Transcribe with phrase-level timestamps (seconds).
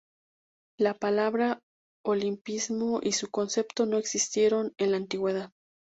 [0.79, 1.59] La palabra
[2.03, 5.51] Olimpismo y su concepto no existieron en la antigüedad.